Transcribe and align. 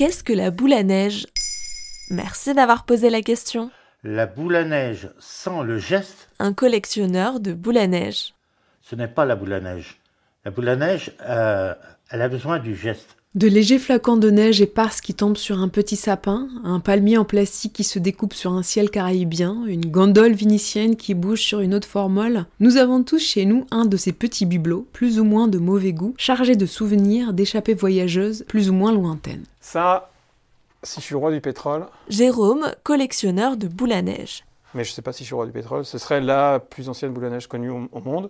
Qu'est-ce 0.00 0.24
que 0.24 0.32
la 0.32 0.50
boule 0.50 0.72
à 0.72 0.82
neige? 0.82 1.26
Merci 2.08 2.54
d'avoir 2.54 2.86
posé 2.86 3.10
la 3.10 3.20
question. 3.20 3.70
La 4.02 4.24
boule 4.24 4.56
à 4.56 4.64
neige 4.64 5.10
sans 5.18 5.62
le 5.62 5.76
geste, 5.76 6.30
Un 6.38 6.54
collectionneur 6.54 7.38
de 7.38 7.52
boules 7.52 7.76
à 7.76 7.86
neige. 7.86 8.32
ce 8.80 8.94
n'est 8.96 9.08
pas 9.08 9.26
la 9.26 9.36
boule 9.36 9.52
à 9.52 9.60
neige. 9.60 10.00
La 10.46 10.52
boule 10.52 10.70
à 10.70 10.76
neige, 10.76 11.12
euh, 11.20 11.74
elle 12.10 12.22
a 12.22 12.28
besoin 12.28 12.58
du 12.58 12.74
geste. 12.74 13.16
De 13.36 13.46
légers 13.46 13.78
flacons 13.78 14.16
de 14.16 14.28
neige 14.28 14.60
éparses 14.60 15.00
qui 15.00 15.14
tombent 15.14 15.36
sur 15.36 15.60
un 15.60 15.68
petit 15.68 15.94
sapin, 15.94 16.48
un 16.64 16.80
palmier 16.80 17.16
en 17.16 17.24
plastique 17.24 17.72
qui 17.72 17.84
se 17.84 18.00
découpe 18.00 18.34
sur 18.34 18.52
un 18.54 18.64
ciel 18.64 18.90
caribien, 18.90 19.62
une 19.66 19.86
gondole 19.88 20.32
vénitienne 20.32 20.96
qui 20.96 21.14
bouge 21.14 21.40
sur 21.42 21.60
une 21.60 21.72
autre 21.72 21.86
formole, 21.86 22.46
nous 22.58 22.76
avons 22.76 23.04
tous 23.04 23.20
chez 23.20 23.44
nous 23.44 23.66
un 23.70 23.84
de 23.84 23.96
ces 23.96 24.10
petits 24.12 24.46
bibelots, 24.46 24.88
plus 24.92 25.20
ou 25.20 25.24
moins 25.24 25.46
de 25.46 25.58
mauvais 25.58 25.92
goût, 25.92 26.14
chargés 26.18 26.56
de 26.56 26.66
souvenirs 26.66 27.32
d'échappées 27.32 27.74
voyageuses 27.74 28.44
plus 28.48 28.68
ou 28.68 28.72
moins 28.72 28.90
lointaines. 28.92 29.44
Ça, 29.60 30.10
si 30.82 30.98
je 30.98 31.04
suis 31.04 31.12
le 31.12 31.18
roi 31.18 31.30
du 31.30 31.40
pétrole, 31.40 31.86
Jérôme, 32.08 32.66
collectionneur 32.82 33.56
de 33.56 33.68
boules 33.68 33.92
à 33.92 34.02
neige. 34.02 34.44
mais 34.74 34.82
je 34.82 34.90
ne 34.90 34.94
sais 34.94 35.02
pas 35.02 35.12
si 35.12 35.22
je 35.22 35.26
suis 35.26 35.32
le 35.34 35.36
roi 35.36 35.46
du 35.46 35.52
pétrole, 35.52 35.84
ce 35.84 35.98
serait 35.98 36.20
la 36.20 36.58
plus 36.58 36.88
ancienne 36.88 37.12
boule 37.12 37.26
à 37.26 37.30
neige 37.30 37.46
connue 37.46 37.70
au, 37.70 37.88
au 37.92 38.00
monde, 38.00 38.28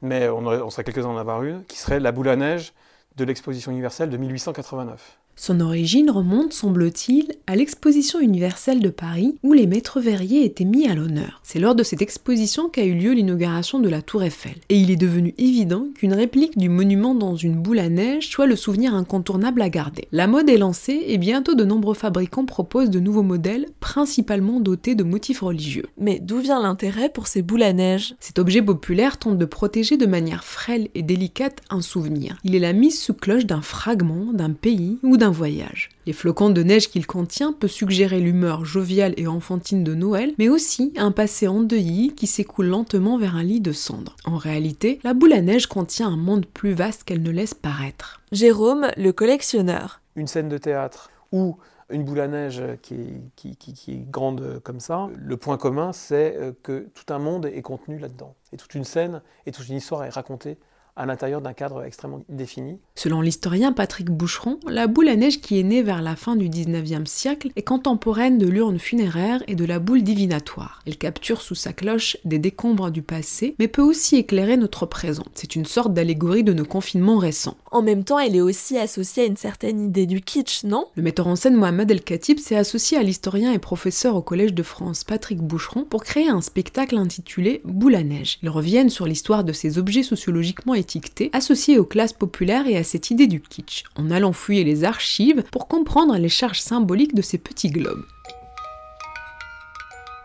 mais 0.00 0.30
on, 0.30 0.46
aurait- 0.46 0.62
on 0.62 0.70
serait 0.70 0.84
quelques-uns 0.84 1.10
à 1.10 1.12
en 1.12 1.18
avoir 1.18 1.42
une, 1.42 1.62
qui 1.64 1.76
serait 1.76 2.00
la 2.00 2.10
boule 2.10 2.30
à 2.30 2.36
neige 2.36 2.72
de 3.16 3.24
l'exposition 3.24 3.72
universelle 3.72 4.10
de 4.10 4.16
1889. 4.16 5.18
Son 5.42 5.60
origine 5.60 6.10
remonte, 6.10 6.52
semble-t-il, 6.52 7.32
à 7.46 7.56
l'exposition 7.56 8.20
universelle 8.20 8.80
de 8.80 8.90
Paris 8.90 9.36
où 9.42 9.54
les 9.54 9.66
maîtres 9.66 9.98
verriers 9.98 10.44
étaient 10.44 10.66
mis 10.66 10.86
à 10.86 10.94
l'honneur. 10.94 11.40
C'est 11.42 11.58
lors 11.58 11.74
de 11.74 11.82
cette 11.82 12.02
exposition 12.02 12.68
qu'a 12.68 12.84
eu 12.84 12.92
lieu 12.92 13.12
l'inauguration 13.12 13.80
de 13.80 13.88
la 13.88 14.02
Tour 14.02 14.22
Eiffel. 14.22 14.56
Et 14.68 14.76
il 14.76 14.90
est 14.90 14.96
devenu 14.96 15.32
évident 15.38 15.86
qu'une 15.94 16.12
réplique 16.12 16.58
du 16.58 16.68
monument 16.68 17.14
dans 17.14 17.36
une 17.36 17.54
boule 17.54 17.78
à 17.78 17.88
neige 17.88 18.28
soit 18.28 18.44
le 18.44 18.54
souvenir 18.54 18.94
incontournable 18.94 19.62
à 19.62 19.70
garder. 19.70 20.08
La 20.12 20.26
mode 20.26 20.50
est 20.50 20.58
lancée 20.58 21.04
et 21.06 21.16
bientôt 21.16 21.54
de 21.54 21.64
nombreux 21.64 21.94
fabricants 21.94 22.44
proposent 22.44 22.90
de 22.90 23.00
nouveaux 23.00 23.22
modèles, 23.22 23.64
principalement 23.80 24.60
dotés 24.60 24.94
de 24.94 25.04
motifs 25.04 25.40
religieux. 25.40 25.86
Mais 25.96 26.18
d'où 26.18 26.40
vient 26.40 26.60
l'intérêt 26.60 27.08
pour 27.08 27.28
ces 27.28 27.40
boules 27.40 27.62
à 27.62 27.72
neige? 27.72 28.14
Cet 28.20 28.38
objet 28.38 28.60
populaire 28.60 29.16
tente 29.16 29.38
de 29.38 29.46
protéger 29.46 29.96
de 29.96 30.04
manière 30.04 30.44
frêle 30.44 30.88
et 30.94 31.02
délicate 31.02 31.62
un 31.70 31.80
souvenir. 31.80 32.36
Il 32.44 32.54
est 32.54 32.58
la 32.58 32.74
mise 32.74 33.00
sous 33.00 33.14
cloche 33.14 33.46
d'un 33.46 33.62
fragment, 33.62 34.34
d'un 34.34 34.50
pays 34.50 34.98
ou 35.02 35.16
d'un 35.16 35.29
voyage. 35.30 35.88
Les 36.06 36.12
flocons 36.12 36.50
de 36.50 36.62
neige 36.62 36.88
qu'il 36.90 37.06
contient 37.06 37.52
peut 37.52 37.68
suggérer 37.68 38.20
l'humeur 38.20 38.64
joviale 38.64 39.14
et 39.16 39.26
enfantine 39.26 39.84
de 39.84 39.94
Noël, 39.94 40.32
mais 40.38 40.48
aussi 40.48 40.92
un 40.96 41.12
passé 41.12 41.48
endeuillé 41.48 42.12
qui 42.12 42.26
s'écoule 42.26 42.66
lentement 42.66 43.18
vers 43.18 43.36
un 43.36 43.42
lit 43.42 43.60
de 43.60 43.72
cendres. 43.72 44.16
En 44.24 44.36
réalité, 44.36 44.98
la 45.04 45.14
boule 45.14 45.32
à 45.32 45.40
neige 45.42 45.66
contient 45.66 46.08
un 46.08 46.16
monde 46.16 46.46
plus 46.46 46.72
vaste 46.72 47.04
qu'elle 47.04 47.22
ne 47.22 47.30
laisse 47.30 47.54
paraître. 47.54 48.20
Jérôme, 48.32 48.88
le 48.96 49.12
collectionneur. 49.12 50.00
Une 50.16 50.26
scène 50.26 50.48
de 50.48 50.58
théâtre 50.58 51.10
ou 51.32 51.56
une 51.92 52.04
boule 52.04 52.20
à 52.20 52.28
neige 52.28 52.62
qui 52.82 52.94
est, 52.94 53.20
qui- 53.34 53.56
qui- 53.56 53.72
qui 53.72 53.92
est 53.92 54.10
grande 54.10 54.60
comme 54.62 54.78
ça, 54.78 55.08
le 55.16 55.36
point 55.36 55.56
commun, 55.56 55.92
c'est 55.92 56.36
euh, 56.38 56.52
que 56.62 56.86
tout 56.94 57.12
un 57.12 57.18
monde 57.18 57.46
est 57.46 57.62
contenu 57.62 57.98
là-dedans. 57.98 58.36
Et 58.52 58.56
toute 58.56 58.74
une 58.74 58.84
scène 58.84 59.22
et 59.46 59.50
toute 59.52 59.68
une 59.68 59.76
histoire 59.76 60.04
est 60.04 60.10
racontée 60.10 60.56
à 60.96 61.06
l'intérieur 61.06 61.40
d'un 61.40 61.52
cadre 61.52 61.82
extrêmement 61.84 62.22
défini. 62.28 62.78
Selon 62.94 63.20
l'historien 63.20 63.72
Patrick 63.72 64.10
Boucheron, 64.10 64.58
la 64.66 64.86
boule 64.86 65.08
à 65.08 65.16
neige 65.16 65.40
qui 65.40 65.58
est 65.58 65.62
née 65.62 65.82
vers 65.82 66.02
la 66.02 66.16
fin 66.16 66.36
du 66.36 66.48
19e 66.48 67.06
siècle 67.06 67.50
est 67.56 67.62
contemporaine 67.62 68.38
de 68.38 68.46
l'urne 68.46 68.78
funéraire 68.78 69.42
et 69.46 69.54
de 69.54 69.64
la 69.64 69.78
boule 69.78 70.02
divinatoire. 70.02 70.80
Elle 70.86 70.98
capture 70.98 71.42
sous 71.42 71.54
sa 71.54 71.72
cloche 71.72 72.16
des 72.24 72.38
décombres 72.38 72.90
du 72.90 73.02
passé, 73.02 73.54
mais 73.58 73.68
peut 73.68 73.82
aussi 73.82 74.16
éclairer 74.16 74.56
notre 74.56 74.86
présent. 74.86 75.24
C'est 75.34 75.56
une 75.56 75.64
sorte 75.64 75.94
d'allégorie 75.94 76.44
de 76.44 76.52
nos 76.52 76.64
confinements 76.64 77.18
récents. 77.18 77.56
En 77.70 77.82
même 77.82 78.04
temps, 78.04 78.18
elle 78.18 78.36
est 78.36 78.40
aussi 78.40 78.76
associée 78.76 79.22
à 79.22 79.26
une 79.26 79.36
certaine 79.36 79.80
idée 79.80 80.06
du 80.06 80.20
kitsch, 80.20 80.64
non? 80.64 80.86
Le 80.96 81.02
metteur 81.02 81.26
en 81.26 81.36
scène 81.36 81.56
Mohamed 81.56 81.90
El 81.90 82.02
Khatib 82.02 82.38
s'est 82.38 82.56
associé 82.56 82.98
à 82.98 83.02
l'historien 83.02 83.52
et 83.52 83.58
professeur 83.58 84.16
au 84.16 84.22
Collège 84.22 84.54
de 84.54 84.62
France 84.62 85.04
Patrick 85.04 85.40
Boucheron 85.40 85.84
pour 85.84 86.04
créer 86.04 86.28
un 86.28 86.40
spectacle 86.40 86.96
intitulé 86.96 87.60
Boule 87.64 87.94
à 87.94 88.02
neige. 88.02 88.38
Ils 88.42 88.48
reviennent 88.48 88.90
sur 88.90 89.06
l'histoire 89.06 89.44
de 89.44 89.52
ces 89.52 89.78
objets 89.78 90.02
sociologiquement 90.02 90.74
étiquetés 90.90 91.30
associés 91.32 91.78
aux 91.78 91.84
classes 91.84 92.12
populaires 92.12 92.66
et 92.66 92.76
à 92.76 92.82
cette 92.82 93.10
idée 93.10 93.28
du 93.28 93.40
kitsch, 93.40 93.84
en 93.96 94.10
allant 94.10 94.32
fouiller 94.32 94.64
les 94.64 94.82
archives 94.84 95.44
pour 95.52 95.68
comprendre 95.68 96.16
les 96.16 96.28
charges 96.28 96.60
symboliques 96.60 97.14
de 97.14 97.22
ces 97.22 97.38
petits 97.38 97.70
globes. 97.70 98.04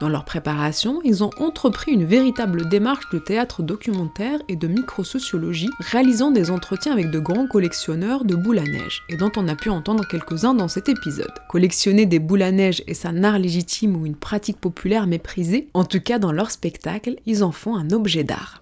Dans 0.02 0.10
leur 0.10 0.26
préparation, 0.26 1.00
ils 1.06 1.24
ont 1.24 1.30
entrepris 1.40 1.94
une 1.94 2.04
véritable 2.04 2.68
démarche 2.68 3.10
de 3.14 3.20
théâtre 3.20 3.64
documentaire 3.64 4.40
et 4.50 4.58
de 4.58 4.68
microsociologie, 4.68 5.70
réalisant 5.80 6.32
des 6.32 6.52
entretiens 6.52 6.92
avec 6.92 7.12
de 7.12 7.20
grands 7.20 7.48
collectionneurs 7.48 8.26
de 8.26 8.36
boules 8.36 8.60
à 8.60 8.64
neige, 8.64 9.04
et 9.08 9.16
dont 9.16 9.32
on 9.38 9.48
a 9.48 9.56
pu 9.56 9.70
entendre 9.70 10.06
quelques-uns 10.06 10.54
dans 10.54 10.68
cet 10.68 10.90
épisode. 10.90 11.32
Collectionner 11.48 12.06
des 12.06 12.20
boules 12.20 12.42
à 12.42 12.52
neige 12.52 12.84
est 12.88 13.06
un 13.06 13.24
art 13.24 13.40
légitime 13.40 13.96
ou 13.96 14.06
une 14.06 14.18
pratique 14.18 14.60
populaire 14.60 15.08
méprisée 15.08 15.70
En 15.74 15.86
tout 15.86 16.02
cas, 16.02 16.20
dans 16.20 16.34
leur 16.34 16.52
spectacle, 16.52 17.16
ils 17.26 17.44
en 17.44 17.54
font 17.54 17.78
un 17.78 17.92
objet 17.92 18.26
d'art. 18.26 18.62